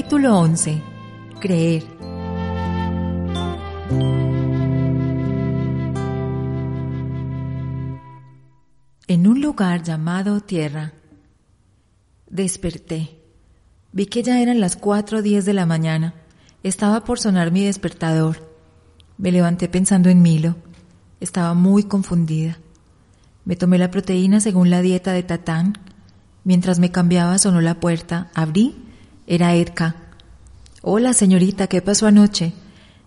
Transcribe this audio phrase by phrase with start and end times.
[0.00, 0.82] Capítulo 11.
[1.40, 1.84] Creer.
[9.08, 10.94] En un lugar llamado Tierra,
[12.30, 13.20] desperté.
[13.92, 16.14] Vi que ya eran las 4.10 de la mañana.
[16.62, 18.38] Estaba por sonar mi despertador.
[19.18, 20.56] Me levanté pensando en Milo.
[21.20, 22.56] Estaba muy confundida.
[23.44, 25.76] Me tomé la proteína según la dieta de Tatán.
[26.42, 28.30] Mientras me cambiaba sonó la puerta.
[28.32, 28.79] Abrí.
[29.30, 29.94] Era Edka.
[30.82, 32.52] Hola, señorita, ¿qué pasó anoche?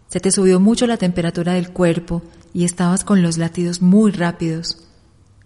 [0.07, 2.21] Se te subió mucho la temperatura del cuerpo
[2.53, 4.87] y estabas con los latidos muy rápidos.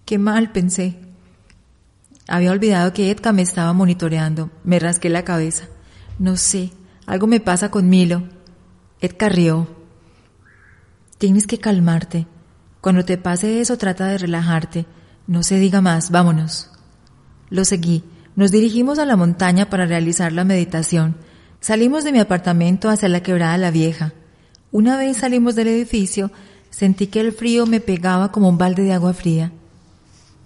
[0.06, 1.00] Qué mal, pensé.
[2.28, 4.52] Había olvidado que Edka me estaba monitoreando.
[4.64, 5.66] Me rasqué la cabeza.
[6.20, 6.70] No sé,
[7.08, 8.30] algo me pasa con Milo.
[9.02, 9.68] Edka rió.
[11.18, 12.28] Tienes que calmarte.
[12.82, 14.86] Cuando te pase eso, trata de relajarte.
[15.26, 16.70] No se diga más, vámonos.
[17.50, 18.04] Lo seguí.
[18.38, 21.18] Nos dirigimos a la montaña para realizar la meditación.
[21.60, 24.14] Salimos de mi apartamento hacia la quebrada La Vieja.
[24.72, 26.30] Una vez salimos del edificio,
[26.70, 29.54] sentí que el frío me pegaba como un balde de agua fría.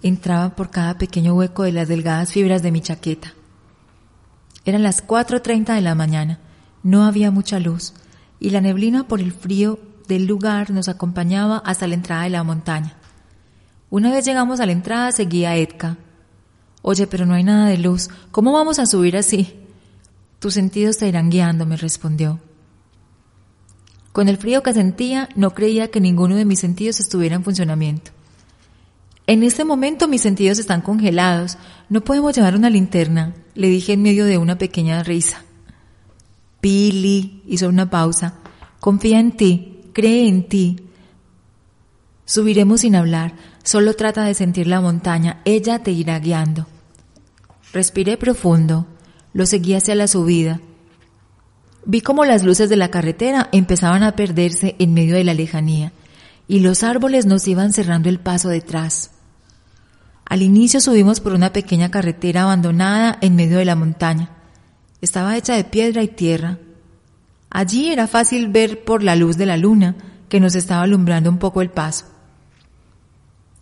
[0.02, 3.34] Entraba por cada pequeño hueco de las delgadas fibras de mi chaqueta.
[4.64, 6.38] Eran las 4.30 de la mañana.
[6.82, 7.92] No había mucha luz
[8.40, 12.42] y la neblina por el frío del lugar nos acompañaba hasta la entrada de la
[12.42, 12.94] montaña.
[13.90, 15.98] Una vez llegamos a la entrada seguía Edka.
[16.82, 18.10] Oye, pero no hay nada de luz.
[18.30, 19.54] ¿Cómo vamos a subir así?
[20.40, 22.40] Tus sentidos te irán guiando, me respondió.
[24.12, 28.10] Con el frío que sentía, no creía que ninguno de mis sentidos estuviera en funcionamiento.
[29.26, 31.56] En este momento mis sentidos están congelados.
[31.88, 35.44] No podemos llevar una linterna, le dije en medio de una pequeña risa.
[36.60, 38.34] Pili hizo una pausa.
[38.80, 40.76] Confía en ti, cree en ti.
[42.24, 43.34] Subiremos sin hablar.
[43.62, 45.40] Solo trata de sentir la montaña.
[45.44, 46.66] Ella te irá guiando.
[47.72, 48.86] Respiré profundo.
[49.32, 50.60] Lo seguí hacia la subida.
[51.84, 55.92] Vi como las luces de la carretera empezaban a perderse en medio de la lejanía
[56.46, 59.10] y los árboles nos iban cerrando el paso detrás.
[60.24, 64.30] Al inicio subimos por una pequeña carretera abandonada en medio de la montaña.
[65.00, 66.58] Estaba hecha de piedra y tierra.
[67.50, 69.96] Allí era fácil ver por la luz de la luna
[70.28, 72.11] que nos estaba alumbrando un poco el paso.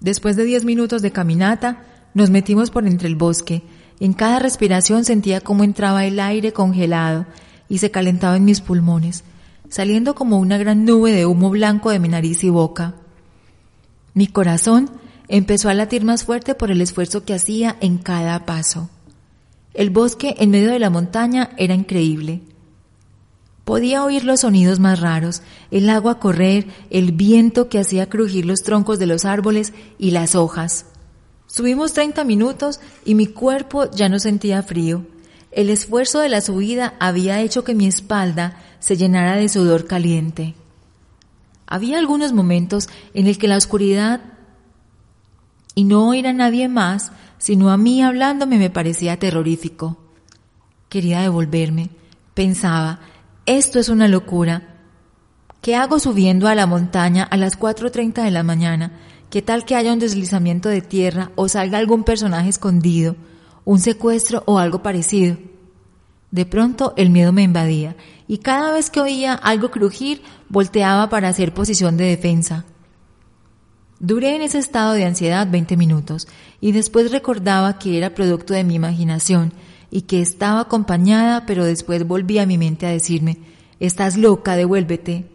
[0.00, 1.84] Después de diez minutos de caminata,
[2.14, 3.62] nos metimos por entre el bosque.
[4.00, 7.26] En cada respiración sentía cómo entraba el aire congelado
[7.68, 9.24] y se calentaba en mis pulmones,
[9.68, 12.94] saliendo como una gran nube de humo blanco de mi nariz y boca.
[14.14, 14.90] Mi corazón
[15.28, 18.88] empezó a latir más fuerte por el esfuerzo que hacía en cada paso.
[19.74, 22.40] El bosque en medio de la montaña era increíble.
[23.70, 28.64] Podía oír los sonidos más raros, el agua correr, el viento que hacía crujir los
[28.64, 30.86] troncos de los árboles y las hojas.
[31.46, 35.06] Subimos 30 minutos y mi cuerpo ya no sentía frío.
[35.52, 40.56] El esfuerzo de la subida había hecho que mi espalda se llenara de sudor caliente.
[41.68, 44.20] Había algunos momentos en el que la oscuridad
[45.76, 49.96] y no oír a nadie más, sino a mí hablándome me parecía terrorífico.
[50.88, 51.90] Quería devolverme.
[52.34, 53.00] Pensaba,
[53.58, 54.62] esto es una locura.
[55.60, 58.92] ¿Qué hago subiendo a la montaña a las 4.30 de la mañana?
[59.28, 63.16] ¿Qué tal que haya un deslizamiento de tierra o salga algún personaje escondido,
[63.64, 65.36] un secuestro o algo parecido?
[66.30, 67.96] De pronto el miedo me invadía
[68.28, 72.64] y cada vez que oía algo crujir volteaba para hacer posición de defensa.
[73.98, 76.28] Duré en ese estado de ansiedad 20 minutos
[76.60, 79.52] y después recordaba que era producto de mi imaginación
[79.90, 83.38] y que estaba acompañada, pero después volví a mi mente a decirme,
[83.80, 85.26] estás loca, devuélvete.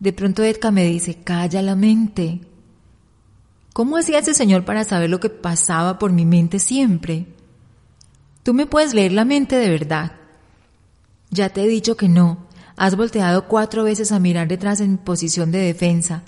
[0.00, 2.40] De pronto Edka me dice, calla la mente.
[3.72, 7.26] ¿Cómo hacía ese señor para saber lo que pasaba por mi mente siempre?
[8.42, 10.12] Tú me puedes leer la mente de verdad.
[11.30, 12.46] Ya te he dicho que no.
[12.76, 16.22] Has volteado cuatro veces a mirar detrás en posición de defensa.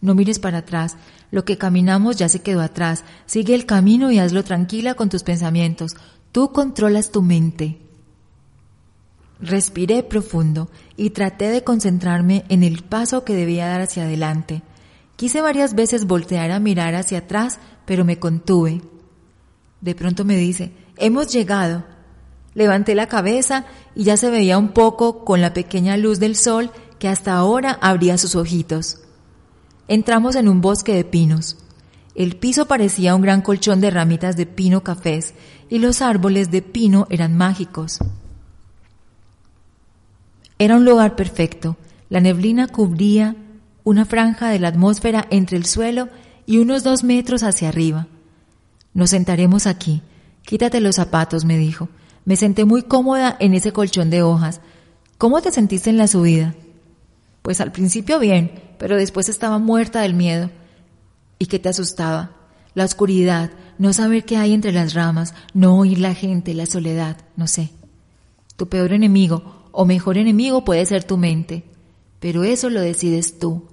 [0.00, 0.96] No mires para atrás.
[1.30, 3.04] Lo que caminamos ya se quedó atrás.
[3.24, 5.96] Sigue el camino y hazlo tranquila con tus pensamientos.
[6.32, 7.78] Tú controlas tu mente.
[9.38, 14.62] Respiré profundo y traté de concentrarme en el paso que debía dar hacia adelante.
[15.16, 18.80] Quise varias veces voltear a mirar hacia atrás, pero me contuve.
[19.82, 21.84] De pronto me dice, hemos llegado.
[22.54, 26.70] Levanté la cabeza y ya se veía un poco con la pequeña luz del sol
[26.98, 29.00] que hasta ahora abría sus ojitos.
[29.86, 31.58] Entramos en un bosque de pinos.
[32.14, 35.34] El piso parecía un gran colchón de ramitas de pino cafés
[35.72, 37.96] y los árboles de pino eran mágicos.
[40.58, 41.78] Era un lugar perfecto.
[42.10, 43.36] La neblina cubría
[43.82, 46.10] una franja de la atmósfera entre el suelo
[46.44, 48.06] y unos dos metros hacia arriba.
[48.92, 50.02] Nos sentaremos aquí.
[50.42, 51.88] Quítate los zapatos, me dijo.
[52.26, 54.60] Me senté muy cómoda en ese colchón de hojas.
[55.16, 56.54] ¿Cómo te sentiste en la subida?
[57.40, 60.50] Pues al principio bien, pero después estaba muerta del miedo.
[61.38, 62.41] ¿Y qué te asustaba?
[62.74, 67.18] La oscuridad, no saber qué hay entre las ramas, no oír la gente, la soledad,
[67.36, 67.70] no sé.
[68.56, 71.64] Tu peor enemigo o mejor enemigo puede ser tu mente,
[72.20, 73.66] pero eso lo decides tú.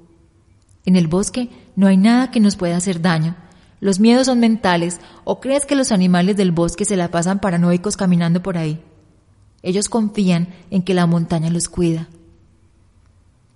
[0.86, 3.36] En el bosque no hay nada que nos pueda hacer daño.
[3.80, 7.96] Los miedos son mentales o crees que los animales del bosque se la pasan paranoicos
[7.96, 8.82] caminando por ahí.
[9.62, 12.08] Ellos confían en que la montaña los cuida.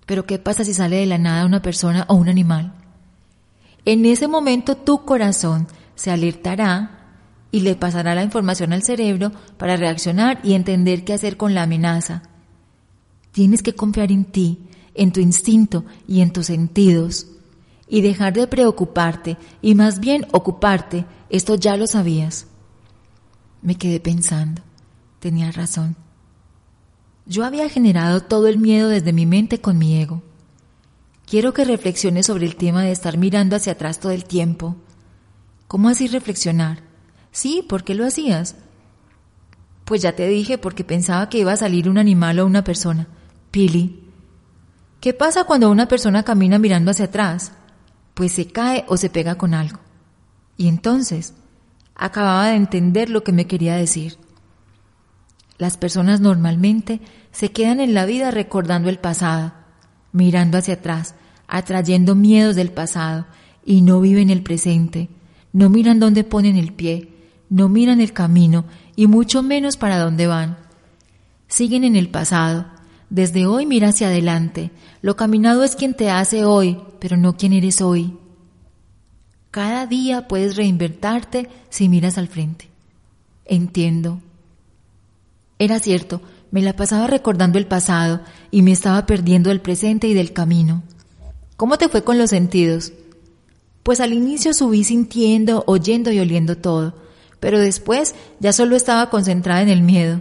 [0.05, 2.73] Pero ¿qué pasa si sale de la nada una persona o un animal?
[3.85, 7.03] En ese momento tu corazón se alertará
[7.51, 11.63] y le pasará la información al cerebro para reaccionar y entender qué hacer con la
[11.63, 12.23] amenaza.
[13.31, 14.59] Tienes que confiar en ti,
[14.95, 17.27] en tu instinto y en tus sentidos.
[17.87, 21.05] Y dejar de preocuparte y más bien ocuparte.
[21.29, 22.47] Esto ya lo sabías.
[23.61, 24.61] Me quedé pensando.
[25.19, 25.95] Tenía razón.
[27.25, 30.21] Yo había generado todo el miedo desde mi mente con mi ego.
[31.33, 34.75] Quiero que reflexiones sobre el tema de estar mirando hacia atrás todo el tiempo.
[35.67, 36.83] ¿Cómo así reflexionar?
[37.31, 38.55] Sí, ¿por qué lo hacías?
[39.83, 43.07] Pues ya te dije porque pensaba que iba a salir un animal o una persona.
[43.49, 44.11] Pili.
[45.01, 47.53] ¿Qué pasa cuando una persona camina mirando hacia atrás?
[48.13, 49.79] Pues se cae o se pega con algo.
[50.55, 51.33] Y entonces,
[51.95, 54.19] acababa de entender lo que me quería decir.
[55.57, 57.01] Las personas normalmente
[57.31, 59.53] se quedan en la vida recordando el pasado,
[60.11, 61.15] mirando hacia atrás,
[61.53, 63.27] atrayendo miedos del pasado
[63.63, 65.07] y no viven el presente,
[65.51, 67.09] no miran dónde ponen el pie,
[67.47, 68.65] no miran el camino
[68.95, 70.57] y mucho menos para dónde van.
[71.47, 72.65] Siguen en el pasado.
[73.11, 74.71] Desde hoy mira hacia adelante.
[75.03, 78.17] Lo caminado es quien te hace hoy, pero no quien eres hoy.
[79.51, 82.67] Cada día puedes reinvertarte si miras al frente.
[83.45, 84.21] Entiendo,
[85.59, 86.19] era cierto,
[86.49, 90.81] me la pasaba recordando el pasado y me estaba perdiendo del presente y del camino.
[91.63, 92.91] ¿Cómo te fue con los sentidos?
[93.83, 96.93] Pues al inicio subí sintiendo, oyendo y oliendo todo,
[97.39, 100.19] pero después ya solo estaba concentrada en el miedo.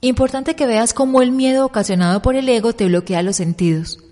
[0.00, 4.02] Importante que veas cómo el miedo ocasionado por el ego te bloquea los sentidos.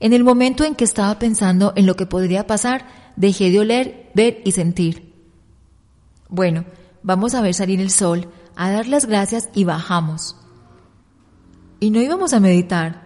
[0.00, 2.86] En el momento en que estaba pensando en lo que podría pasar,
[3.16, 5.12] dejé de oler, ver y sentir.
[6.30, 6.64] Bueno,
[7.02, 10.34] vamos a ver salir el sol, a dar las gracias y bajamos.
[11.78, 13.05] Y no íbamos a meditar.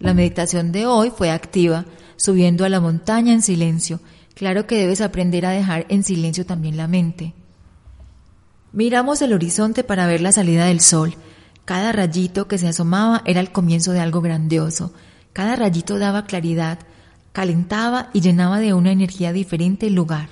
[0.00, 1.84] La meditación de hoy fue activa,
[2.16, 4.00] subiendo a la montaña en silencio.
[4.34, 7.34] Claro que debes aprender a dejar en silencio también la mente.
[8.72, 11.14] Miramos el horizonte para ver la salida del sol.
[11.66, 14.94] Cada rayito que se asomaba era el comienzo de algo grandioso.
[15.34, 16.78] Cada rayito daba claridad,
[17.32, 20.30] calentaba y llenaba de una energía diferente el lugar.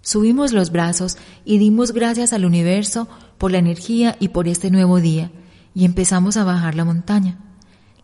[0.00, 5.00] Subimos los brazos y dimos gracias al universo por la energía y por este nuevo
[5.00, 5.32] día,
[5.74, 7.51] y empezamos a bajar la montaña.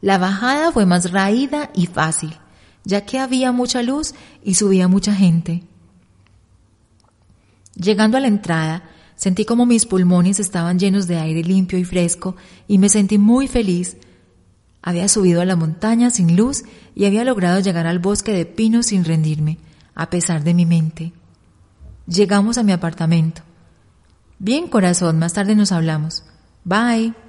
[0.01, 2.37] La bajada fue más raída y fácil,
[2.85, 5.65] ya que había mucha luz y subía mucha gente.
[7.75, 8.83] Llegando a la entrada,
[9.17, 12.37] sentí como mis pulmones estaban llenos de aire limpio y fresco
[12.67, 13.97] y me sentí muy feliz.
[14.83, 16.65] Había subido a la montaña sin luz
[16.95, 19.59] y había logrado llegar al bosque de pinos sin rendirme,
[19.95, 21.13] a pesar de mi mente.
[22.07, 23.43] Llegamos a mi apartamento.
[24.39, 26.25] Bien, corazón, más tarde nos hablamos.
[26.65, 27.28] Bye.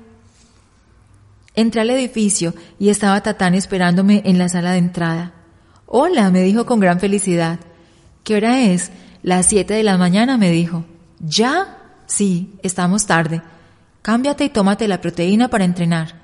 [1.59, 5.33] Entré al edificio y estaba Tatán esperándome en la sala de entrada.
[5.87, 7.59] Hola, me dijo con gran felicidad.
[8.23, 8.91] ¿Qué hora es?
[9.23, 10.85] Las siete de la mañana, me dijo.
[11.19, 11.77] ¿Ya?
[12.05, 13.41] Sí, estamos tarde.
[14.01, 16.21] Cámbiate y tómate la proteína para entrenar.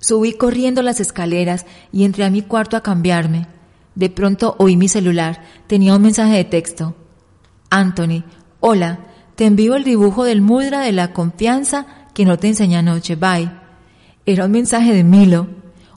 [0.00, 3.46] Subí corriendo las escaleras y entré a mi cuarto a cambiarme.
[3.94, 5.42] De pronto oí mi celular.
[5.66, 6.94] Tenía un mensaje de texto.
[7.70, 8.22] Anthony,
[8.60, 8.98] hola,
[9.34, 13.63] te envío el dibujo del mudra de la confianza que no te enseñé anoche, bye.
[14.26, 15.48] Era un mensaje de Milo,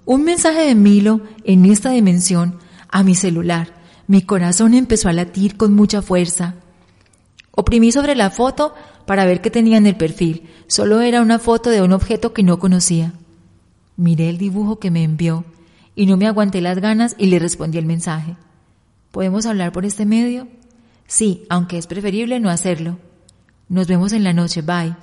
[0.05, 3.69] un mensaje de Milo en esta dimensión a mi celular.
[4.07, 6.55] Mi corazón empezó a latir con mucha fuerza.
[7.51, 8.73] Oprimí sobre la foto
[9.05, 10.49] para ver qué tenía en el perfil.
[10.67, 13.13] Solo era una foto de un objeto que no conocía.
[13.95, 15.45] Miré el dibujo que me envió
[15.95, 18.35] y no me aguanté las ganas y le respondí el mensaje.
[19.11, 20.47] ¿Podemos hablar por este medio?
[21.07, 22.99] Sí, aunque es preferible no hacerlo.
[23.69, 24.95] Nos vemos en la noche, bye.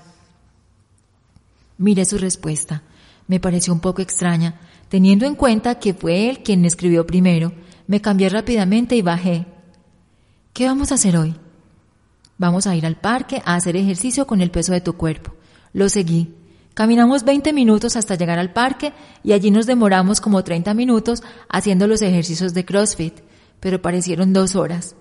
[1.79, 2.83] Miré su respuesta.
[3.27, 7.53] Me pareció un poco extraña, teniendo en cuenta que fue él quien me escribió primero.
[7.87, 9.47] Me cambié rápidamente y bajé.
[10.53, 11.35] ¿Qué vamos a hacer hoy?
[12.37, 15.35] Vamos a ir al parque a hacer ejercicio con el peso de tu cuerpo.
[15.73, 16.35] Lo seguí.
[16.75, 21.87] Caminamos 20 minutos hasta llegar al parque y allí nos demoramos como 30 minutos haciendo
[21.87, 23.15] los ejercicios de CrossFit,
[23.61, 24.97] pero parecieron dos horas.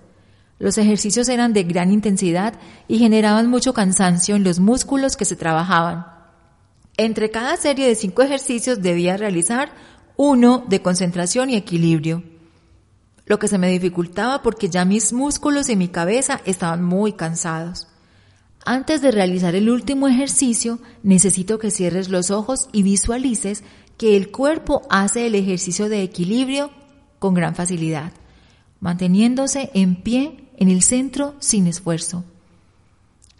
[0.60, 2.53] Los ejercicios eran de gran intensidad
[2.88, 6.12] y generaban mucho cansancio en los músculos que se trabajaban.
[6.97, 9.73] Entre cada serie de cinco ejercicios debía realizar
[10.15, 12.23] uno de concentración y equilibrio,
[13.25, 17.88] lo que se me dificultaba porque ya mis músculos y mi cabeza estaban muy cansados.
[18.65, 23.63] Antes de realizar el último ejercicio, necesito que cierres los ojos y visualices
[23.97, 26.71] que el cuerpo hace el ejercicio de equilibrio
[27.19, 28.13] con gran facilidad,
[28.79, 32.23] manteniéndose en pie en el centro sin esfuerzo.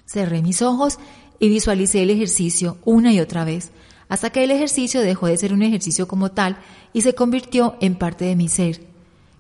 [0.06, 1.00] Cerré mis ojos
[1.44, 3.74] y visualicé el ejercicio una y otra vez,
[4.08, 6.56] hasta que el ejercicio dejó de ser un ejercicio como tal
[6.94, 8.80] y se convirtió en parte de mi ser,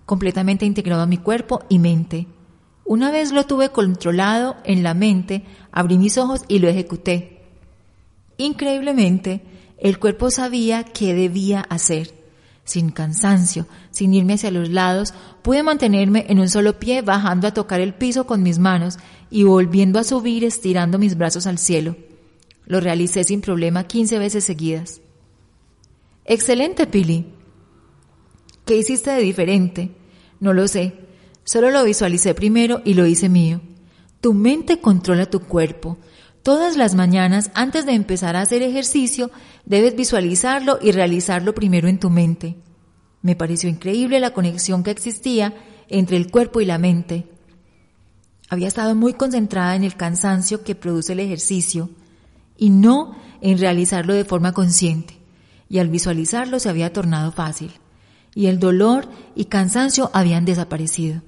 [0.06, 2.28] completamente integrado a mi cuerpo y mente.
[2.84, 7.42] Una vez lo tuve controlado en la mente, abrí mis ojos y lo ejecuté.
[8.36, 9.42] Increíblemente,
[9.78, 12.14] el cuerpo sabía qué debía hacer.
[12.66, 17.54] Sin cansancio, sin irme hacia los lados, pude mantenerme en un solo pie bajando a
[17.54, 18.98] tocar el piso con mis manos
[19.34, 21.98] y volviendo a subir estirando mis brazos al cielo.
[22.68, 25.02] Lo realicé sin problema 15 veces seguidas.
[26.24, 27.26] Excelente, Pili.
[28.64, 29.90] ¿Qué hiciste de diferente?
[30.40, 30.94] No lo sé.
[31.46, 33.60] Solo lo visualicé primero y lo hice mío.
[34.22, 35.98] Tu mente controla tu cuerpo.
[36.44, 39.32] Todas las mañanas, antes de empezar a hacer ejercicio,
[39.66, 42.56] debes visualizarlo y realizarlo primero en tu mente.
[43.24, 45.56] Me pareció increíble la conexión que existía
[45.90, 47.33] entre el cuerpo y la mente.
[48.54, 51.90] Había estado muy concentrada en el cansancio que produce el ejercicio
[52.56, 55.18] y no en realizarlo de forma consciente,
[55.70, 57.72] y al visualizarlo se había tornado fácil,
[58.36, 61.24] y el dolor y cansancio habían desaparecido.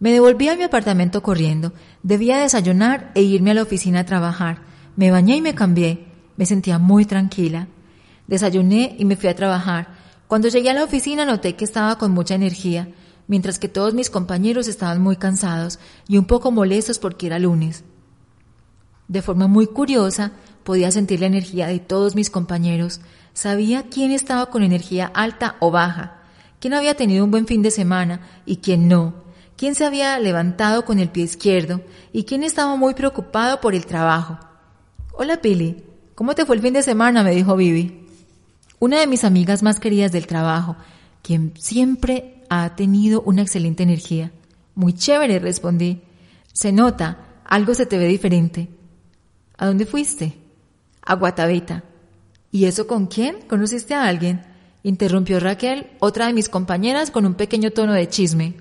[0.00, 1.72] Me devolví a mi apartamento corriendo.
[2.02, 4.62] Debía desayunar e irme a la oficina a trabajar.
[4.96, 6.04] Me bañé y me cambié.
[6.36, 7.68] Me sentía muy tranquila.
[8.26, 9.86] Desayuné y me fui a trabajar.
[10.26, 12.88] Cuando llegué a la oficina noté que estaba con mucha energía,
[13.28, 15.78] mientras que todos mis compañeros estaban muy cansados
[16.08, 17.84] y un poco molestos porque era lunes.
[19.08, 20.32] De forma muy curiosa,
[20.64, 23.00] podía sentir la energía de todos mis compañeros.
[23.34, 26.22] Sabía quién estaba con energía alta o baja,
[26.60, 30.84] quién había tenido un buen fin de semana y quién no quién se había levantado
[30.84, 31.80] con el pie izquierdo
[32.12, 34.38] y quién estaba muy preocupado por el trabajo.
[35.12, 35.82] Hola Pili,
[36.14, 37.22] ¿cómo te fue el fin de semana?
[37.22, 38.06] me dijo Vivi.
[38.78, 40.76] Una de mis amigas más queridas del trabajo,
[41.22, 44.32] quien siempre ha tenido una excelente energía.
[44.74, 46.00] Muy chévere, respondí.
[46.52, 48.68] Se nota, algo se te ve diferente.
[49.56, 50.34] ¿A dónde fuiste?
[51.02, 51.84] A Guatavita.
[52.52, 53.42] ¿Y eso con quién?
[53.48, 54.42] ¿Conociste a alguien?
[54.82, 58.54] Interrumpió Raquel, otra de mis compañeras, con un pequeño tono de chisme.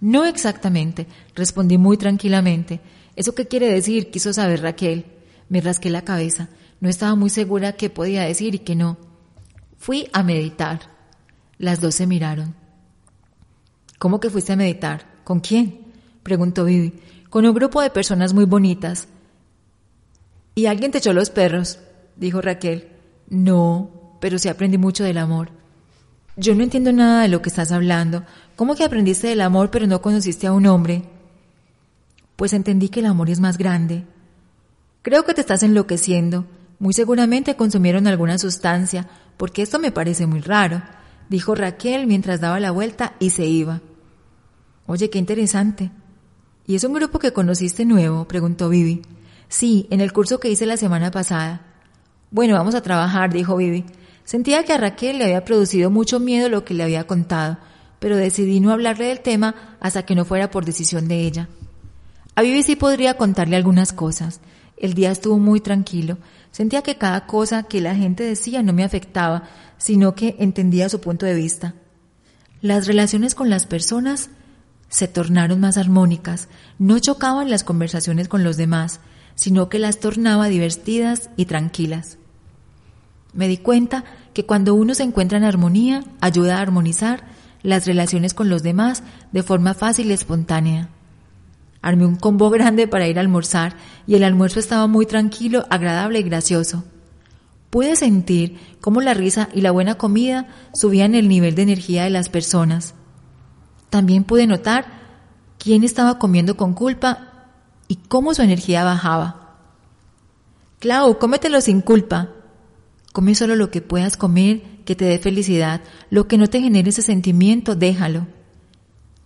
[0.00, 2.80] No exactamente, respondí muy tranquilamente.
[3.16, 4.10] ¿Eso qué quiere decir?
[4.10, 5.04] quiso saber Raquel.
[5.48, 6.48] Me rasqué la cabeza.
[6.80, 8.96] No estaba muy segura qué podía decir y qué no.
[9.76, 10.80] Fui a meditar.
[11.58, 12.54] Las dos se miraron.
[14.00, 15.04] ¿Cómo que fuiste a meditar?
[15.24, 15.92] ¿Con quién?
[16.22, 16.94] preguntó Vivi.
[17.28, 19.08] Con un grupo de personas muy bonitas.
[20.54, 21.80] ¿Y alguien te echó los perros?
[22.16, 22.88] dijo Raquel.
[23.28, 25.50] No, pero sí aprendí mucho del amor.
[26.34, 28.24] Yo no entiendo nada de lo que estás hablando.
[28.56, 31.02] ¿Cómo que aprendiste del amor pero no conociste a un hombre?
[32.36, 34.06] Pues entendí que el amor es más grande.
[35.02, 36.46] Creo que te estás enloqueciendo.
[36.78, 40.80] Muy seguramente consumieron alguna sustancia, porque esto me parece muy raro,
[41.28, 43.82] dijo Raquel mientras daba la vuelta y se iba.
[44.90, 45.92] Oye, qué interesante.
[46.66, 48.26] ¿Y es un grupo que conociste nuevo?
[48.26, 49.02] preguntó Vivi.
[49.48, 51.60] Sí, en el curso que hice la semana pasada.
[52.32, 53.84] Bueno, vamos a trabajar, dijo Vivi.
[54.24, 57.58] Sentía que a Raquel le había producido mucho miedo lo que le había contado,
[58.00, 61.48] pero decidí no hablarle del tema hasta que no fuera por decisión de ella.
[62.34, 64.40] A Vivi sí podría contarle algunas cosas.
[64.76, 66.18] El día estuvo muy tranquilo.
[66.50, 69.44] Sentía que cada cosa que la gente decía no me afectaba,
[69.78, 71.74] sino que entendía su punto de vista.
[72.60, 74.30] Las relaciones con las personas
[74.90, 79.00] se tornaron más armónicas, no chocaban las conversaciones con los demás,
[79.36, 82.18] sino que las tornaba divertidas y tranquilas.
[83.32, 84.04] Me di cuenta
[84.34, 87.24] que cuando uno se encuentra en armonía, ayuda a armonizar
[87.62, 90.88] las relaciones con los demás de forma fácil y espontánea.
[91.82, 96.18] Armé un combo grande para ir a almorzar y el almuerzo estaba muy tranquilo, agradable
[96.18, 96.84] y gracioso.
[97.70, 102.10] Pude sentir cómo la risa y la buena comida subían el nivel de energía de
[102.10, 102.94] las personas.
[103.90, 104.86] También pude notar
[105.58, 107.48] quién estaba comiendo con culpa
[107.88, 109.58] y cómo su energía bajaba.
[110.78, 112.30] Clau, cómetelo sin culpa.
[113.12, 115.82] Come solo lo que puedas comer, que te dé felicidad.
[116.08, 118.26] Lo que no te genere ese sentimiento, déjalo.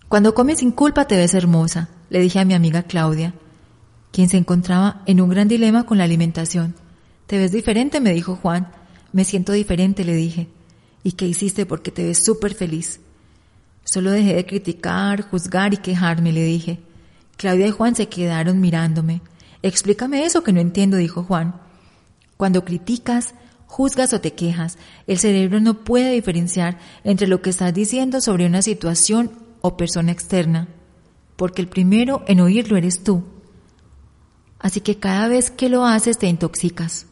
[0.08, 3.34] Cuando comes sin culpa te ves hermosa, le dije a mi amiga Claudia,
[4.10, 6.74] quien se encontraba en un gran dilema con la alimentación.
[7.26, 8.68] Te ves diferente, me dijo Juan.
[9.12, 10.48] Me siento diferente, le dije.
[11.02, 11.66] ¿Y qué hiciste?
[11.66, 13.00] Porque te ves súper feliz.
[13.84, 16.80] Solo dejé de criticar, juzgar y quejarme, le dije.
[17.36, 19.20] Claudia y Juan se quedaron mirándome.
[19.62, 21.60] Explícame eso que no entiendo, dijo Juan.
[22.36, 23.34] Cuando criticas,
[23.66, 28.46] juzgas o te quejas, el cerebro no puede diferenciar entre lo que estás diciendo sobre
[28.46, 30.68] una situación o persona externa,
[31.36, 33.24] porque el primero en oírlo eres tú.
[34.58, 37.06] Así que cada vez que lo haces te intoxicas.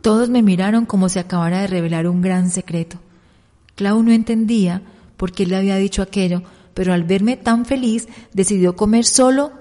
[0.00, 2.98] Todos me miraron como si acabara de revelar un gran secreto.
[3.74, 4.82] Clau no entendía
[5.16, 6.42] por qué le había dicho aquello,
[6.74, 9.52] pero al verme tan feliz decidió comer solo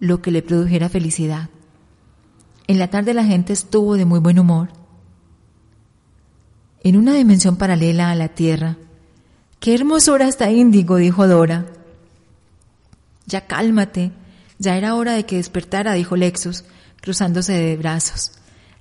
[0.00, 1.50] lo que le produjera felicidad.
[2.66, 4.68] En la tarde la gente estuvo de muy buen humor.
[6.82, 8.76] En una dimensión paralela a la Tierra.
[9.58, 10.96] ¡Qué hermosura está Índigo!
[10.96, 11.66] dijo Dora.
[13.26, 14.12] Ya cálmate.
[14.58, 16.64] Ya era hora de que despertara, dijo Lexus,
[17.00, 18.32] cruzándose de brazos.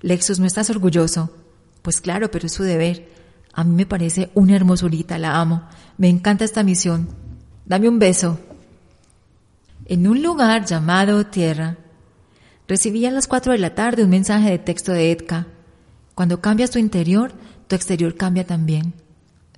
[0.02, 1.32] Lexus, ¿no estás orgulloso?
[1.82, 3.10] Pues claro, pero es su deber.
[3.54, 5.64] A mí me parece una hermosurita, la amo.
[5.98, 7.10] Me encanta esta misión.
[7.66, 8.40] Dame un beso.
[9.86, 11.78] En un lugar llamado Tierra,
[12.68, 15.48] recibí a las cuatro de la tarde un mensaje de texto de Edka.
[16.14, 17.32] Cuando cambias tu interior,
[17.68, 18.94] tu exterior cambia también.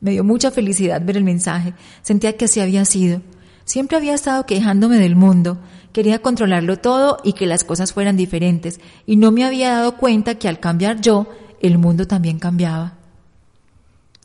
[0.02, 1.74] Me dio mucha felicidad ver el mensaje.
[2.02, 3.22] Sentía que así había sido.
[3.66, 5.60] Siempre había estado quejándome del mundo,
[5.94, 10.36] Quería controlarlo todo y que las cosas fueran diferentes, y no me había dado cuenta
[10.36, 11.28] que al cambiar yo,
[11.62, 12.94] el mundo también cambiaba.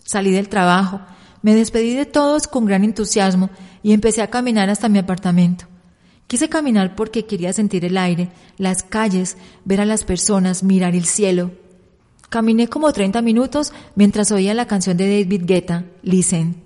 [0.04, 1.00] Salí del trabajo,
[1.44, 3.50] me despedí de todos con gran entusiasmo
[3.82, 5.66] y empecé a caminar hasta mi apartamento.
[6.26, 11.04] Quise caminar porque quería sentir el aire, las calles, ver a las personas, mirar el
[11.04, 11.50] cielo.
[12.30, 16.62] Caminé como 30 minutos mientras oía la canción de David Guetta, Listen.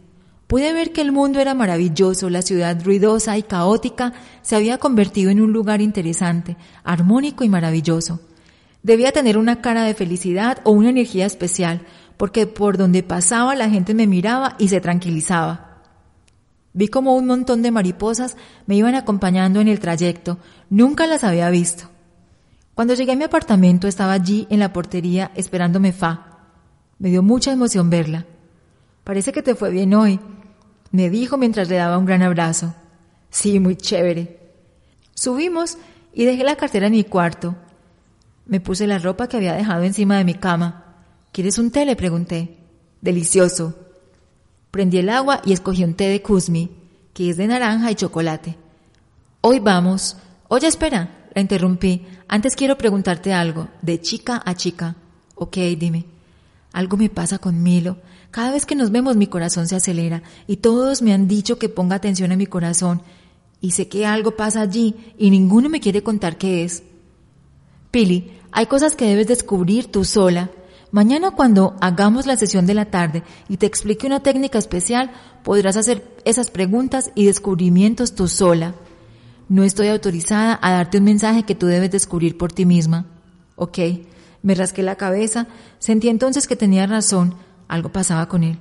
[0.46, 5.33] Pude ver que el mundo era maravilloso, la ciudad ruidosa y caótica se había convertido
[5.33, 8.20] en un lugar interesante, armónico y maravilloso.
[8.85, 11.81] Debía tener una cara de felicidad o una energía especial,
[12.18, 15.83] porque por donde pasaba la gente me miraba y se tranquilizaba.
[16.74, 21.48] Vi como un montón de mariposas me iban acompañando en el trayecto, nunca las había
[21.48, 21.85] visto.
[22.74, 26.38] Cuando llegué a mi apartamento estaba allí en la portería esperándome Fa.
[26.98, 28.26] Me dio mucha emoción verla.
[29.04, 30.20] Parece que te fue bien hoy,
[30.90, 32.74] me dijo mientras le daba un gran abrazo.
[33.31, 34.38] Sí, muy chévere.
[35.14, 35.78] Subimos
[36.12, 37.54] y dejé la cartera en mi cuarto.
[38.46, 40.88] Me puse la ropa que había dejado encima de mi cama.
[41.33, 41.85] ¿Quieres un té?
[41.85, 42.57] le pregunté.
[43.01, 43.75] Delicioso.
[44.71, 46.71] Prendí el agua y escogí un té de Kuzmi,
[47.14, 48.57] que es de naranja y chocolate.
[49.41, 50.17] Hoy vamos.
[50.49, 52.07] Oye, espera, la interrumpí.
[52.29, 54.97] Antes quiero preguntarte algo, de chica a chica.
[55.35, 56.05] Ok, dime.
[56.73, 57.99] Algo me pasa con Milo.
[58.31, 61.69] Cada vez que nos vemos mi corazón se acelera y todos me han dicho que
[61.69, 63.03] ponga atención a mi corazón
[63.61, 66.83] y sé que algo pasa allí y ninguno me quiere contar qué es.
[67.91, 70.51] Pili, hay cosas que debes descubrir tú sola.
[70.90, 75.11] Mañana cuando hagamos la sesión de la tarde y te explique una técnica especial,
[75.42, 78.74] podrás hacer esas preguntas y descubrimientos tú sola.
[79.51, 83.07] No estoy autorizada a darte un mensaje que tú debes descubrir por ti misma.
[83.57, 83.79] Ok,
[84.42, 85.46] me rasqué la cabeza,
[85.79, 87.35] sentí entonces que tenía razón,
[87.66, 88.59] algo pasaba con él.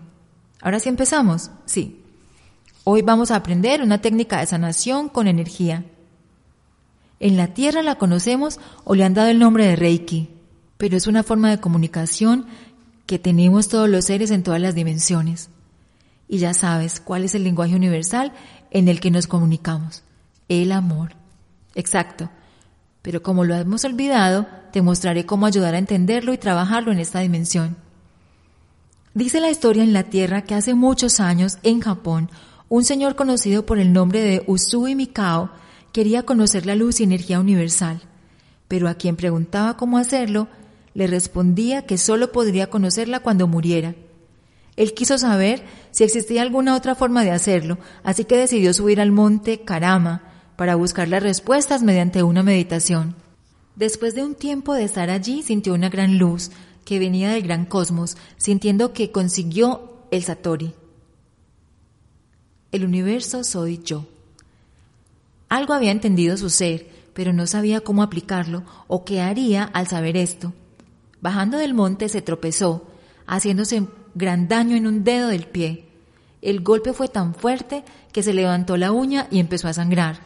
[0.61, 1.51] Ahora sí empezamos.
[1.65, 2.03] Sí.
[2.83, 5.85] Hoy vamos a aprender una técnica de sanación con energía.
[7.19, 10.29] En la Tierra la conocemos o le han dado el nombre de Reiki,
[10.77, 12.45] pero es una forma de comunicación
[13.05, 15.49] que tenemos todos los seres en todas las dimensiones.
[16.27, 18.33] Y ya sabes cuál es el lenguaje universal
[18.71, 20.03] en el que nos comunicamos.
[20.49, 21.15] El amor.
[21.73, 22.29] Exacto.
[23.01, 27.19] Pero como lo hemos olvidado, te mostraré cómo ayudar a entenderlo y trabajarlo en esta
[27.19, 27.77] dimensión.
[29.13, 32.29] Dice la historia en la Tierra que hace muchos años, en Japón,
[32.69, 35.49] un señor conocido por el nombre de Usui Mikao
[35.93, 38.01] quería conocer la luz y energía universal,
[38.67, 40.49] pero a quien preguntaba cómo hacerlo,
[40.97, 43.93] le respondía que solo podría conocerla cuando muriera.
[44.75, 49.11] Él quiso saber si existía alguna otra forma de hacerlo, así que decidió subir al
[49.11, 50.23] monte Karama
[50.55, 53.13] para buscar las respuestas mediante una meditación.
[53.75, 56.49] Después de un tiempo de estar allí, sintió una gran luz,
[56.83, 60.73] que venía del gran cosmos, sintiendo que consiguió el Satori.
[62.71, 64.07] El universo soy yo.
[65.47, 70.17] Algo había entendido su ser, pero no sabía cómo aplicarlo o qué haría al saber
[70.17, 70.53] esto.
[71.21, 72.87] Bajando del monte se tropezó,
[73.25, 75.87] haciéndose gran daño en un dedo del pie.
[76.41, 80.19] El golpe fue tan fuerte que se levantó la uña y empezó a sangrar.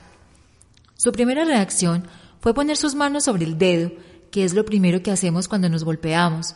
[0.96, 2.08] Su primera reacción
[2.40, 3.92] fue poner sus manos sobre el dedo,
[4.32, 6.56] que es lo primero que hacemos cuando nos golpeamos.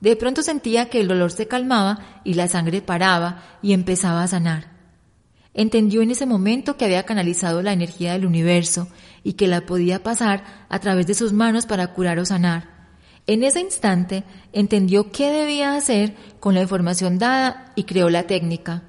[0.00, 4.28] De pronto sentía que el dolor se calmaba y la sangre paraba y empezaba a
[4.28, 4.74] sanar.
[5.54, 8.88] Entendió en ese momento que había canalizado la energía del universo
[9.22, 12.73] y que la podía pasar a través de sus manos para curar o sanar.
[13.26, 18.82] En ese instante entendió qué debía hacer con la información dada y creó la técnica.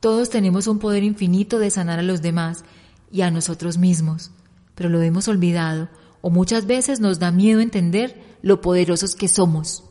[0.00, 2.64] Todos tenemos un poder infinito de sanar a los demás
[3.10, 4.30] y a nosotros mismos,
[4.74, 5.88] pero lo hemos olvidado
[6.20, 9.84] o muchas veces nos da miedo entender lo poderosos que somos.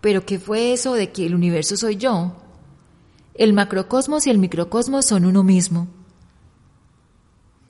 [0.00, 2.36] Pero ¿qué fue eso de que el universo soy yo?
[3.34, 5.88] El macrocosmos y el microcosmos son uno mismo.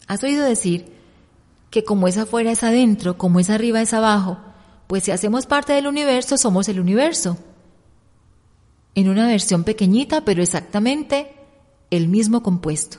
[0.07, 0.98] ¿Has oído decir
[1.71, 4.39] que como es afuera es adentro, como es arriba es abajo,
[4.87, 7.39] pues si hacemos parte del universo somos el universo.
[8.95, 11.33] En una versión pequeñita, pero exactamente
[11.91, 12.99] el mismo compuesto.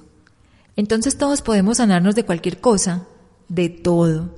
[0.75, 3.07] Entonces todos podemos sanarnos de cualquier cosa,
[3.49, 4.29] de todo.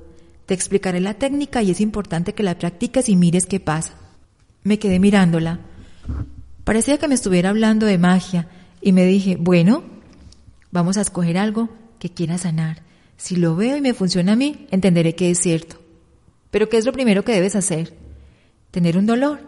[0.46, 3.94] Te explicaré la técnica y es importante que la practiques y mires qué pasa.
[4.64, 5.60] Me quedé mirándola.
[6.64, 8.48] Parecía que me estuviera hablando de magia
[8.82, 9.84] y me dije, bueno,
[10.72, 12.82] vamos a escoger algo que quiera sanar.
[13.22, 15.76] Si lo veo y me funciona a mí, entenderé que es cierto.
[16.50, 17.94] Pero ¿qué es lo primero que debes hacer?
[18.72, 19.42] Tener un dolor.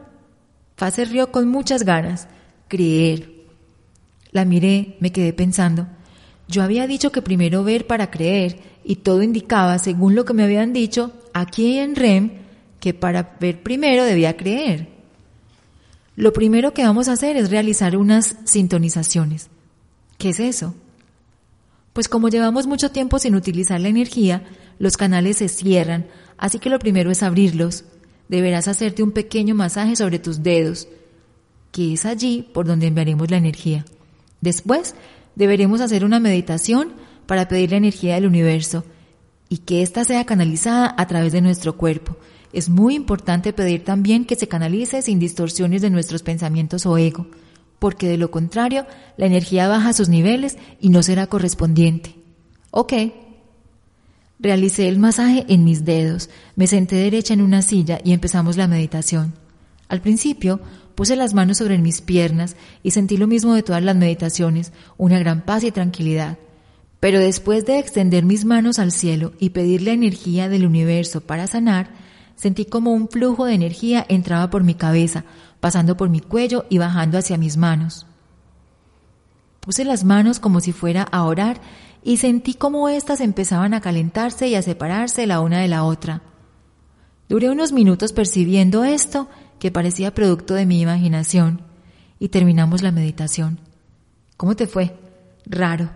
[0.78, 2.28] Fase rió con muchas ganas.
[2.68, 3.32] Creer.
[4.32, 5.88] La miré, me quedé pensando.
[6.48, 10.44] Yo había dicho que primero ver para creer y todo indicaba, según lo que me
[10.44, 12.30] habían dicho, aquí en REM,
[12.80, 14.88] que para ver primero debía creer.
[16.16, 19.50] Lo primero que vamos a hacer es realizar unas sintonizaciones.
[20.20, 20.76] ¿Qué es eso?
[21.94, 24.44] Pues como llevamos mucho tiempo sin utilizar la energía,
[24.80, 27.86] los canales se cierran, así que lo primero es abrirlos.
[28.28, 30.88] Deberás hacerte un pequeño masaje sobre tus dedos,
[31.72, 33.86] que es allí por donde enviaremos la energía.
[34.42, 34.96] Después,
[35.36, 36.94] deberemos hacer una meditación
[37.28, 38.84] para pedir la energía del universo
[39.48, 42.18] y que ésta sea canalizada a través de nuestro cuerpo.
[42.54, 47.28] Es muy importante pedir también que se canalice sin distorsiones de nuestros pensamientos o ego
[47.84, 48.86] porque de lo contrario
[49.18, 52.16] la energía baja a sus niveles y no será correspondiente.
[52.72, 52.94] Ok.
[54.40, 58.70] Realicé el masaje en mis dedos, me senté derecha en una silla y empezamos la
[58.70, 59.34] meditación.
[59.90, 60.62] Al principio
[60.96, 65.20] puse las manos sobre mis piernas y sentí lo mismo de todas las meditaciones, una
[65.20, 66.38] gran paz y tranquilidad.
[67.02, 71.48] Pero después de extender mis manos al cielo y pedir la energía del universo para
[71.48, 71.90] sanar,
[72.38, 75.26] sentí como un flujo de energía entraba por mi cabeza,
[75.64, 78.06] pasando por mi cuello y bajando hacia mis manos.
[79.62, 81.62] Puse las manos como si fuera a orar
[82.04, 86.22] y sentí como éstas empezaban a calentarse y a separarse la una de la otra.
[87.30, 91.62] Duré unos minutos percibiendo esto que parecía producto de mi imaginación
[92.20, 93.58] y terminamos la meditación.
[94.36, 94.94] ¿Cómo te fue?
[95.46, 95.92] Raro.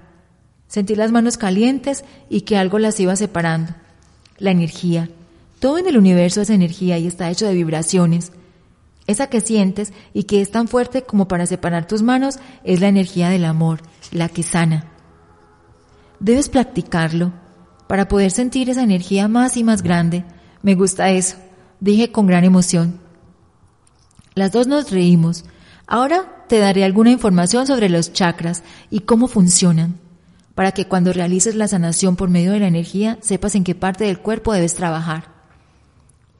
[0.69, 3.73] Sentí las manos calientes y que algo las iba separando.
[4.37, 5.09] La energía.
[5.59, 8.31] Todo en el universo es energía y está hecho de vibraciones.
[9.07, 12.89] Esa que sientes y que es tan fuerte como para separar tus manos es la
[12.89, 13.79] energía del amor,
[14.11, 14.91] la que sana.
[16.19, 17.31] Debes practicarlo
[17.87, 20.25] para poder sentir esa energía más y más grande.
[20.61, 21.37] Me gusta eso,
[21.79, 22.99] dije con gran emoción.
[24.35, 25.45] Las dos nos reímos.
[25.87, 29.99] Ahora te daré alguna información sobre los chakras y cómo funcionan,
[30.53, 34.03] para que cuando realices la sanación por medio de la energía sepas en qué parte
[34.03, 35.31] del cuerpo debes trabajar.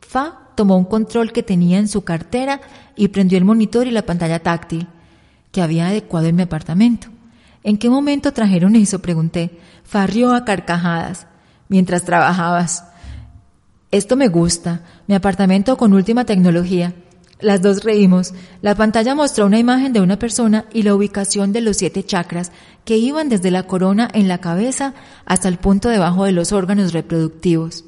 [0.02, 2.60] Fa tomó un control que tenía en su cartera
[2.98, 4.88] y prendió el monitor y la pantalla táctil
[5.52, 7.08] que había adecuado en mi apartamento.
[7.64, 9.00] ¿En qué momento trajeron eso?
[9.00, 9.60] pregunté.
[9.84, 11.28] Farrió a carcajadas
[11.70, 12.84] mientras trabajabas.
[13.92, 16.94] Esto me gusta, mi apartamento con última tecnología.
[17.40, 18.34] Las dos reímos.
[18.64, 22.52] La pantalla mostró una imagen de una persona y la ubicación de los siete chakras
[22.84, 26.94] que iban desde la corona en la cabeza hasta el punto debajo de los órganos
[26.94, 27.87] reproductivos.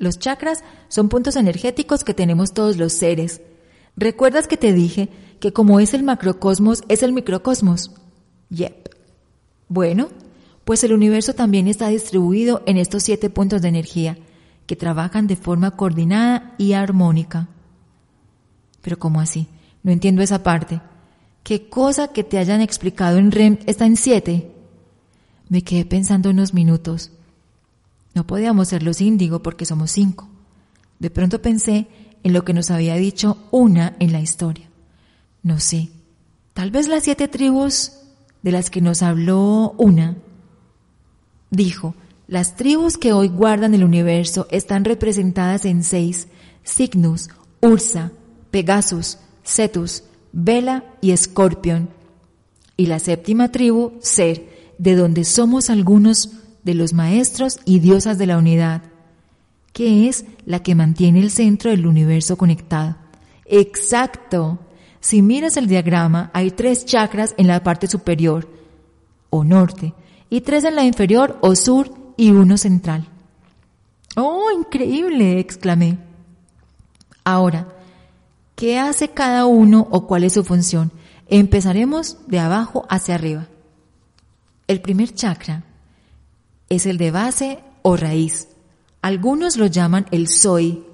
[0.00, 3.42] Los chakras son puntos energéticos que tenemos todos los seres.
[3.98, 5.10] ¿Recuerdas que te dije
[5.40, 7.92] que como es el macrocosmos, es el microcosmos?
[8.48, 8.88] Yep.
[9.68, 10.08] Bueno,
[10.64, 14.16] pues el universo también está distribuido en estos siete puntos de energía,
[14.64, 17.48] que trabajan de forma coordinada y armónica.
[18.80, 19.48] Pero ¿cómo así?
[19.82, 20.80] No entiendo esa parte.
[21.42, 24.50] ¿Qué cosa que te hayan explicado en REM está en siete?
[25.50, 27.12] Me quedé pensando unos minutos.
[28.14, 30.28] No podíamos ser los índigo porque somos cinco.
[30.98, 31.86] De pronto pensé
[32.22, 34.68] en lo que nos había dicho una en la historia.
[35.42, 35.90] No sé,
[36.52, 37.92] tal vez las siete tribus
[38.42, 40.16] de las que nos habló una
[41.50, 41.96] Dijo,
[42.28, 46.28] las tribus que hoy guardan el universo están representadas en seis,
[46.64, 47.28] Cygnus,
[47.60, 48.12] Ursa,
[48.52, 51.90] Pegasus, Cetus, Vela y Scorpion.
[52.76, 56.30] Y la séptima tribu, Ser, de donde somos algunos
[56.62, 58.82] de los maestros y diosas de la unidad,
[59.72, 62.96] que es la que mantiene el centro del universo conectado.
[63.46, 64.58] Exacto.
[65.00, 68.48] Si miras el diagrama, hay tres chakras en la parte superior,
[69.30, 69.94] o norte,
[70.28, 73.08] y tres en la inferior, o sur, y uno central.
[74.16, 75.38] ¡Oh, increíble!
[75.38, 75.98] exclamé.
[77.24, 77.68] Ahora,
[78.56, 80.92] ¿qué hace cada uno o cuál es su función?
[81.28, 83.46] Empezaremos de abajo hacia arriba.
[84.66, 85.64] El primer chakra
[86.70, 88.48] es el de base o raíz.
[89.02, 90.84] Algunos lo llaman el soy.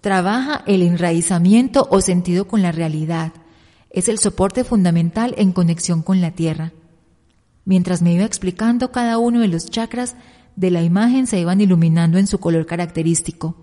[0.00, 3.32] Trabaja el enraizamiento o sentido con la realidad.
[3.90, 6.72] Es el soporte fundamental en conexión con la tierra.
[7.64, 10.16] Mientras me iba explicando cada uno de los chakras,
[10.56, 13.56] de la imagen se iban iluminando en su color característico.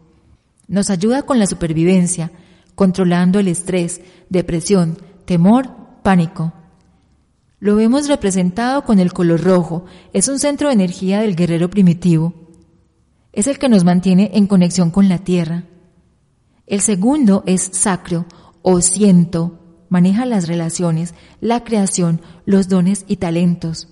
[0.68, 2.32] Nos ayuda con la supervivencia,
[2.76, 5.70] controlando el estrés, depresión, temor,
[6.02, 6.54] pánico.
[7.60, 12.34] Lo vemos representado con el color rojo, es un centro de energía del guerrero primitivo.
[13.34, 15.63] Es el que nos mantiene en conexión con la tierra.
[16.67, 18.26] El segundo es sacro
[18.62, 23.88] o siento, maneja las relaciones, la creación, los dones y talentos.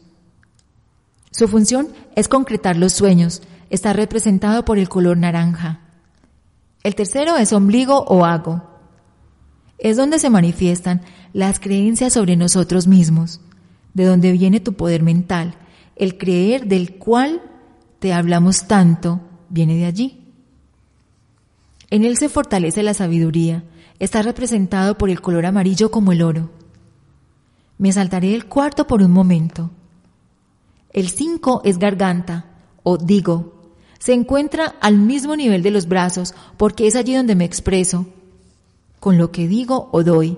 [1.32, 3.42] Su función es concretar los sueños.
[3.70, 5.82] Está representado por el color naranja.
[6.84, 8.64] El tercero es ombligo o hago.
[9.78, 11.02] Es donde se manifiestan
[11.34, 13.42] las creencias sobre nosotros mismos,
[13.96, 15.56] de donde viene tu poder mental.
[15.96, 17.42] El creer del cual
[17.98, 20.22] te hablamos tanto viene de allí.
[21.90, 23.64] En él se fortalece la sabiduría.
[23.98, 26.52] Está representado por el color amarillo como el oro.
[27.78, 29.72] Me saltaré el cuarto por un momento.
[30.92, 32.46] El 5 es garganta
[32.84, 33.54] o digo.
[33.98, 38.06] Se encuentra al mismo nivel de los brazos porque es allí donde me expreso,
[39.00, 40.38] con lo que digo o doy.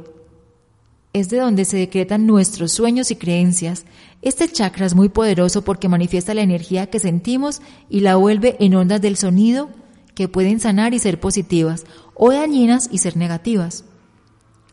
[1.17, 3.85] Es de donde se decretan nuestros sueños y creencias.
[4.21, 8.75] Este chakra es muy poderoso porque manifiesta la energía que sentimos y la vuelve en
[8.75, 9.71] ondas del sonido
[10.13, 13.83] que pueden sanar y ser positivas o dañinas y ser negativas.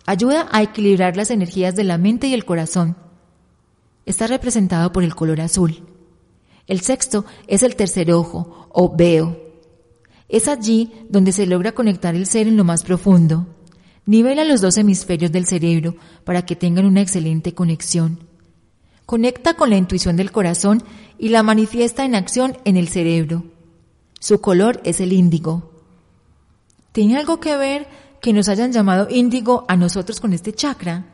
[0.04, 2.94] Ayuda a equilibrar las energías de la mente y el corazón
[4.04, 5.82] está representado por el color azul.
[6.66, 9.40] El sexto es el tercer ojo o veo.
[10.28, 13.46] Es allí donde se logra conectar el ser en lo más profundo.
[14.06, 18.20] Nivela los dos hemisferios del cerebro para que tengan una excelente conexión.
[19.06, 20.82] Conecta con la intuición del corazón
[21.18, 23.44] y la manifiesta en acción en el cerebro.
[24.20, 25.70] Su color es el índigo.
[26.92, 27.88] ¿Tiene algo que ver
[28.20, 31.06] que nos hayan llamado índigo a nosotros con este chakra?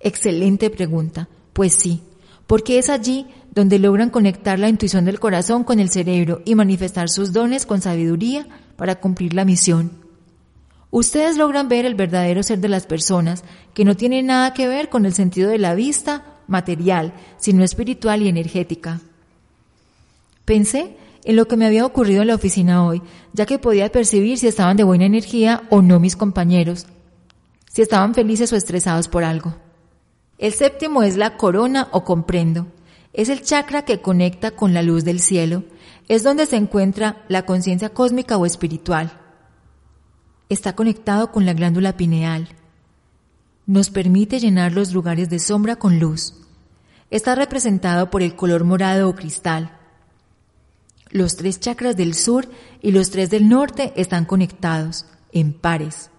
[0.00, 1.28] Excelente pregunta.
[1.52, 2.02] Pues sí,
[2.46, 7.08] porque es allí donde logran conectar la intuición del corazón con el cerebro y manifestar
[7.08, 9.99] sus dones con sabiduría para cumplir la misión.
[10.90, 14.88] Ustedes logran ver el verdadero ser de las personas, que no tiene nada que ver
[14.88, 19.00] con el sentido de la vista material, sino espiritual y energética.
[20.44, 24.38] Pensé en lo que me había ocurrido en la oficina hoy, ya que podía percibir
[24.38, 26.86] si estaban de buena energía o no mis compañeros,
[27.70, 29.54] si estaban felices o estresados por algo.
[30.38, 32.66] El séptimo es la corona o comprendo.
[33.12, 35.64] Es el chakra que conecta con la luz del cielo.
[36.08, 39.12] Es donde se encuentra la conciencia cósmica o espiritual.
[40.50, 42.48] Está conectado con la glándula pineal.
[43.66, 46.34] Nos permite llenar los lugares de sombra con luz.
[47.08, 49.78] Está representado por el color morado o cristal.
[51.08, 52.48] Los tres chakras del sur
[52.82, 56.10] y los tres del norte están conectados, en pares.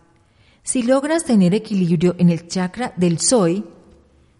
[0.64, 3.66] Si logras tener equilibrio en el chakra del soy,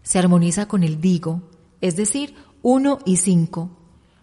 [0.04, 1.42] se armoniza con el digo,
[1.82, 3.70] es decir, 1 y 5.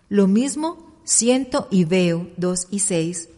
[0.08, 3.28] Lo mismo siento y veo 2 y 6.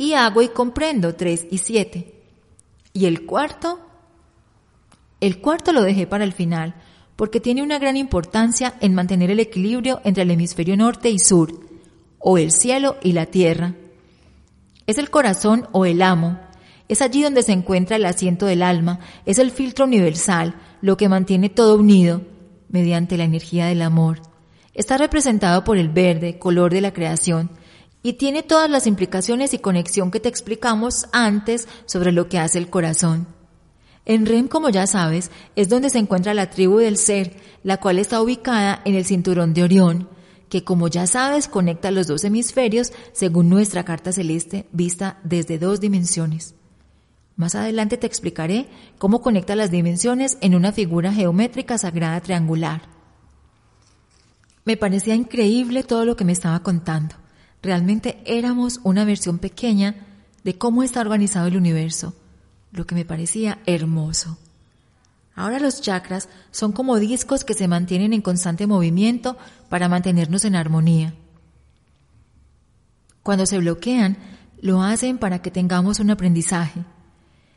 [0.00, 2.14] Y hago y comprendo 3 y 7.
[2.94, 3.80] Y el cuarto,
[5.20, 6.74] el cuarto lo dejé para el final,
[7.16, 11.52] porque tiene una gran importancia en mantener el equilibrio entre el hemisferio norte y sur,
[12.18, 13.74] o el cielo y la tierra.
[14.86, 16.40] Es el corazón o el amo,
[16.88, 21.10] es allí donde se encuentra el asiento del alma, es el filtro universal, lo que
[21.10, 22.22] mantiene todo unido
[22.70, 24.22] mediante la energía del amor.
[24.72, 27.50] Está representado por el verde, color de la creación,
[28.02, 32.58] y tiene todas las implicaciones y conexión que te explicamos antes sobre lo que hace
[32.58, 33.26] el corazón.
[34.06, 37.98] En REM, como ya sabes, es donde se encuentra la tribu del ser, la cual
[37.98, 40.08] está ubicada en el cinturón de Orión,
[40.48, 45.80] que como ya sabes conecta los dos hemisferios según nuestra carta celeste vista desde dos
[45.80, 46.54] dimensiones.
[47.36, 52.82] Más adelante te explicaré cómo conecta las dimensiones en una figura geométrica sagrada triangular.
[54.64, 57.14] Me parecía increíble todo lo que me estaba contando.
[57.62, 60.06] Realmente éramos una versión pequeña
[60.44, 62.14] de cómo está organizado el universo,
[62.72, 64.38] lo que me parecía hermoso.
[65.34, 69.36] Ahora los chakras son como discos que se mantienen en constante movimiento
[69.68, 71.14] para mantenernos en armonía.
[73.22, 74.16] Cuando se bloquean,
[74.60, 76.84] lo hacen para que tengamos un aprendizaje.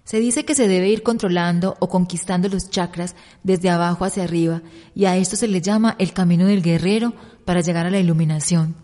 [0.03, 4.61] Se dice que se debe ir controlando o conquistando los chakras desde abajo hacia arriba
[4.93, 7.13] y a esto se le llama el camino del guerrero
[7.45, 8.82] para llegar a la iluminación.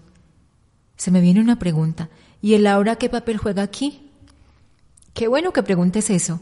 [0.99, 2.09] Se me viene una pregunta,
[2.41, 4.11] ¿y el aura qué papel juega aquí?
[5.13, 6.41] Qué bueno que preguntes eso,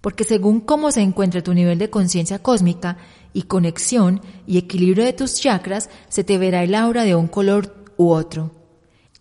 [0.00, 2.98] porque según cómo se encuentra tu nivel de conciencia cósmica
[3.32, 7.74] y conexión y equilibrio de tus chakras, se te verá el aura de un color
[7.96, 8.52] u otro.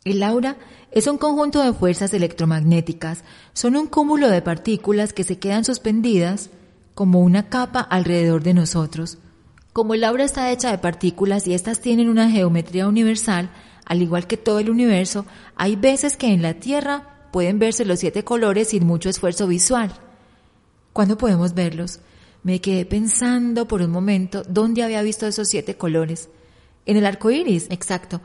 [0.03, 0.55] El aura
[0.91, 6.51] es un conjunto de fuerzas electromagnéticas, son un cúmulo de partículas que se quedan suspendidas
[6.93, 9.17] como una capa alrededor de nosotros.
[9.73, 13.49] Como el aura está hecha de partículas y éstas tienen una geometría universal,
[13.85, 17.99] al igual que todo el universo, hay veces que en la Tierra pueden verse los
[17.99, 19.91] siete colores sin mucho esfuerzo visual.
[20.93, 21.99] ¿Cuándo podemos verlos?
[22.43, 26.29] Me quedé pensando por un momento dónde había visto esos siete colores.
[26.85, 28.21] En el arco iris, exacto.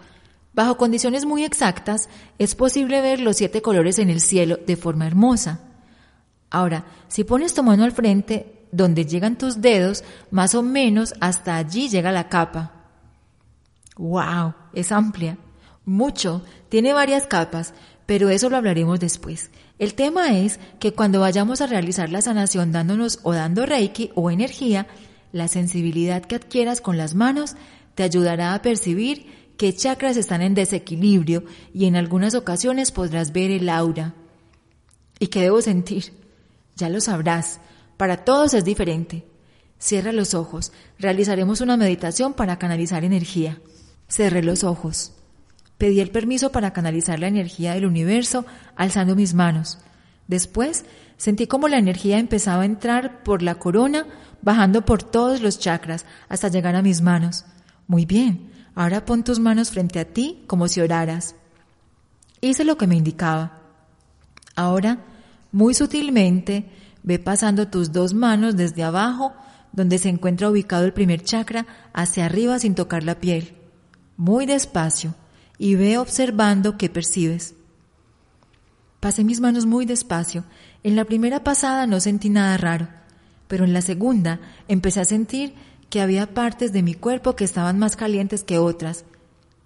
[0.53, 5.07] Bajo condiciones muy exactas, es posible ver los siete colores en el cielo de forma
[5.07, 5.61] hermosa.
[6.51, 11.57] Ahora, si pones tu mano al frente, donde llegan tus dedos, más o menos hasta
[11.57, 12.73] allí llega la capa.
[13.97, 14.55] ¡Wow!
[14.73, 15.37] Es amplia.
[15.85, 16.45] Mucho.
[16.69, 17.75] Tiene varias capas,
[18.07, 19.51] pero eso lo hablaremos después.
[19.79, 24.31] El tema es que cuando vayamos a realizar la sanación dándonos o dando reiki o
[24.31, 24.87] energía,
[25.33, 27.55] la sensibilidad que adquieras con las manos
[27.95, 33.51] te ayudará a percibir qué chakras están en desequilibrio y en algunas ocasiones podrás ver
[33.51, 34.15] el aura.
[35.19, 36.13] ¿Y qué debo sentir?
[36.77, 37.61] Ya lo sabrás.
[37.97, 39.27] Para todos es diferente.
[39.79, 40.73] Cierra los ojos.
[40.99, 43.61] Realizaremos una meditación para canalizar energía.
[44.09, 45.13] Cerré los ojos.
[45.81, 49.79] Pedí el permiso para canalizar la energía del universo alzando mis manos.
[50.29, 50.85] Después
[51.17, 54.07] sentí como la energía empezaba a entrar por la corona,
[54.43, 57.45] bajando por todos los chakras hasta llegar a mis manos.
[57.89, 61.35] Muy bien, Ahora pon tus manos frente a ti como si oraras.
[62.41, 63.59] Hice lo que me indicaba.
[64.57, 65.05] Ahora,
[65.53, 66.71] muy sutilmente,
[67.03, 69.35] ve pasando tus dos manos desde abajo,
[69.73, 73.57] donde se encuentra ubicado el primer chakra, hacia arriba sin tocar la piel.
[74.17, 75.15] Muy despacio,
[75.63, 77.55] y ve observando qué percibes.
[78.99, 80.45] Pasé mis manos muy despacio.
[80.83, 82.89] En la primera pasada no sentí nada raro,
[83.47, 85.53] pero en la segunda empecé a sentir
[85.91, 89.05] que había partes de mi cuerpo que estaban más calientes que otras.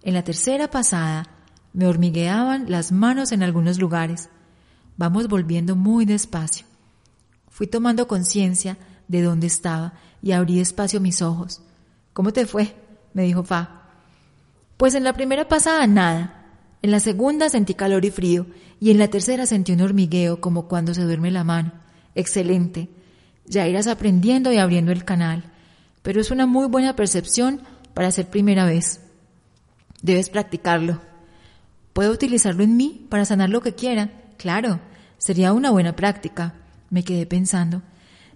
[0.02, 1.28] En la tercera pasada
[1.72, 4.30] me hormigueaban las manos en algunos lugares.
[4.96, 6.66] Vamos volviendo muy despacio.
[7.48, 11.62] Fui tomando conciencia de dónde estaba y abrí despacio mis ojos.
[12.12, 12.74] ¿Cómo te fue?
[13.12, 13.83] me dijo Fa.
[14.76, 16.46] Pues en la primera pasada nada.
[16.82, 18.46] En la segunda sentí calor y frío
[18.80, 21.72] y en la tercera sentí un hormigueo como cuando se duerme la mano.
[22.14, 22.88] Excelente.
[23.46, 25.50] Ya irás aprendiendo y abriendo el canal
[26.04, 27.62] pero es una muy buena percepción
[27.94, 29.00] para ser primera vez.
[30.02, 31.00] Debes practicarlo.
[31.94, 34.10] ¿Puedo utilizarlo en mí para sanar lo que quiera?
[34.36, 34.80] Claro,
[35.16, 36.56] sería una buena práctica.
[36.90, 37.80] Me quedé pensando.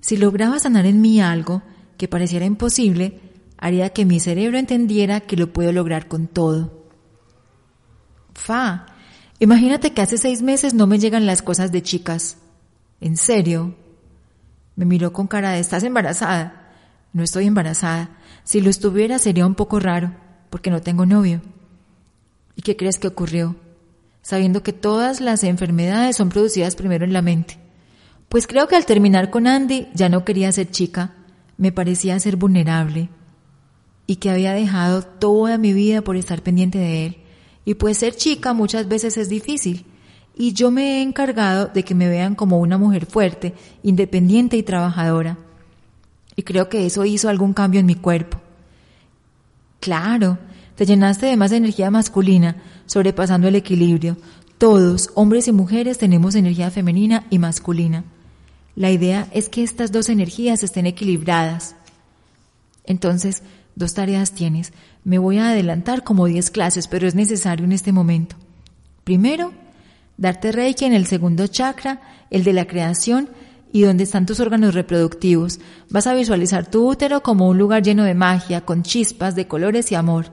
[0.00, 1.62] Si lograba sanar en mí algo
[1.98, 3.20] que pareciera imposible,
[3.58, 6.86] haría que mi cerebro entendiera que lo puedo lograr con todo.
[8.32, 8.86] Fa,
[9.40, 12.38] imagínate que hace seis meses no me llegan las cosas de chicas.
[13.00, 13.74] ¿En serio?
[14.76, 16.72] Me miró con cara de ¿estás embarazada?
[17.12, 18.16] No estoy embarazada.
[18.44, 20.14] Si lo estuviera sería un poco raro,
[20.50, 21.42] porque no tengo novio.
[22.54, 23.56] ¿Y qué crees que ocurrió?
[24.22, 27.58] Sabiendo que todas las enfermedades son producidas primero en la mente.
[28.28, 31.14] Pues creo que al terminar con Andy ya no quería ser chica,
[31.56, 33.08] me parecía ser vulnerable
[34.08, 37.18] y que había dejado toda mi vida por estar pendiente de él.
[37.64, 39.86] Y pues ser chica muchas veces es difícil.
[40.36, 44.64] Y yo me he encargado de que me vean como una mujer fuerte, independiente y
[44.64, 45.38] trabajadora
[46.38, 48.40] y creo que eso hizo algún cambio en mi cuerpo.
[49.80, 50.38] Claro,
[50.76, 54.16] te llenaste de más energía masculina, sobrepasando el equilibrio.
[54.56, 58.04] Todos, hombres y mujeres, tenemos energía femenina y masculina.
[58.76, 61.74] La idea es que estas dos energías estén equilibradas.
[62.84, 63.42] Entonces,
[63.78, 64.72] dos tareas tienes.
[65.04, 68.36] Me voy a adelantar como 10 clases, pero es necesario en este momento.
[69.04, 69.52] Primero,
[70.16, 73.30] darte reiki en el segundo chakra, el de la creación,
[73.72, 75.60] y donde están tus órganos reproductivos.
[75.90, 79.92] Vas a visualizar tu útero como un lugar lleno de magia, con chispas de colores
[79.92, 80.32] y amor.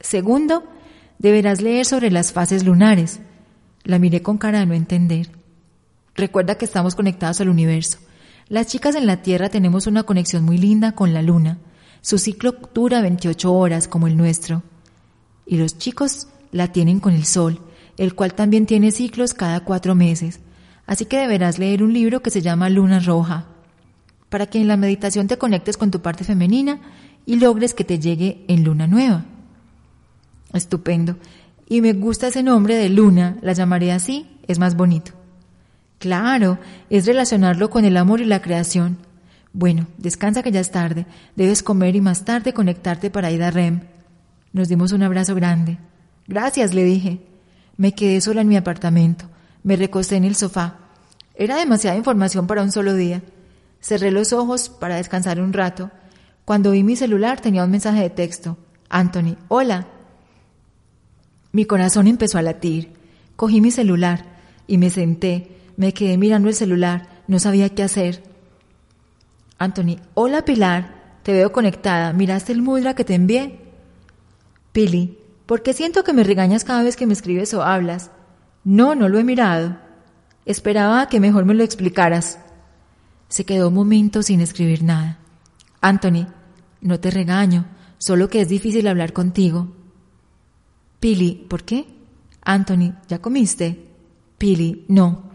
[0.00, 0.64] Segundo,
[1.18, 3.20] deberás leer sobre las fases lunares.
[3.84, 5.30] La miré con cara de no entender.
[6.14, 7.98] Recuerda que estamos conectados al universo.
[8.48, 11.58] Las chicas en la Tierra tenemos una conexión muy linda con la Luna.
[12.04, 14.62] Su ciclo dura 28 horas como el nuestro.
[15.46, 17.62] Y los chicos la tienen con el sol,
[17.96, 20.40] el cual también tiene ciclos cada cuatro meses.
[20.86, 23.46] Así que deberás leer un libro que se llama Luna Roja,
[24.28, 26.78] para que en la meditación te conectes con tu parte femenina
[27.24, 29.24] y logres que te llegue en luna nueva.
[30.52, 31.16] Estupendo.
[31.70, 35.12] Y me gusta ese nombre de luna, la llamaré así, es más bonito.
[36.00, 36.58] Claro,
[36.90, 38.98] es relacionarlo con el amor y la creación.
[39.54, 43.52] Bueno, descansa que ya es tarde, debes comer y más tarde conectarte para ir a
[43.52, 43.82] REM.
[44.52, 45.78] Nos dimos un abrazo grande.
[46.26, 47.20] Gracias, le dije.
[47.76, 49.26] Me quedé sola en mi apartamento.
[49.62, 50.78] Me recosté en el sofá.
[51.36, 53.22] Era demasiada información para un solo día.
[53.80, 55.92] Cerré los ojos para descansar un rato.
[56.44, 58.58] Cuando vi mi celular tenía un mensaje de texto.
[58.88, 59.86] Anthony, hola.
[61.52, 62.92] Mi corazón empezó a latir.
[63.36, 64.24] Cogí mi celular
[64.66, 65.60] y me senté.
[65.76, 67.22] Me quedé mirando el celular.
[67.28, 68.33] No sabía qué hacer.
[69.58, 71.20] Anthony, hola Pilar.
[71.22, 72.12] Te veo conectada.
[72.12, 73.60] ¿Miraste el mudra que te envié?
[74.72, 78.10] Pili, ¿por qué siento que me regañas cada vez que me escribes o hablas?
[78.64, 79.76] No, no lo he mirado.
[80.44, 82.38] Esperaba que mejor me lo explicaras.
[83.28, 85.18] Se quedó un momento sin escribir nada.
[85.80, 86.26] Anthony,
[86.80, 87.66] no te regaño,
[87.98, 89.68] solo que es difícil hablar contigo.
[91.00, 91.86] Pili, ¿por qué?
[92.42, 93.88] Anthony, ¿ya comiste?
[94.36, 95.33] Pili, no.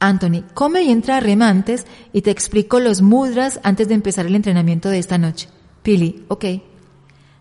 [0.00, 4.34] Anthony, come y entra a remantes y te explico los mudras antes de empezar el
[4.34, 5.48] entrenamiento de esta noche.
[5.82, 6.44] Pili, ok.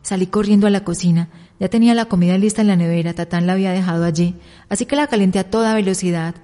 [0.02, 1.30] Salí corriendo a la cocina.
[1.60, 4.36] Ya tenía la comida lista en la nevera, Tatán la había dejado allí,
[4.70, 6.36] así que la calenté a toda velocidad.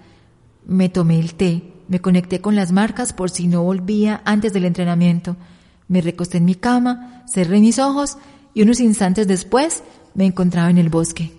[0.66, 4.66] Me tomé el té, me conecté con las marcas por si no volvía antes del
[4.66, 5.36] entrenamiento.
[5.88, 8.18] Me recosté en mi cama, cerré mis ojos
[8.53, 9.84] y unos instantes después
[10.14, 11.39] me encontraba en el bosque.